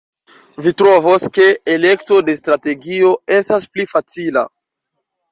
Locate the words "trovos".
0.81-1.25